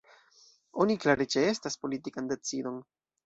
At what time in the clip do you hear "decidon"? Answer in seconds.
2.35-2.81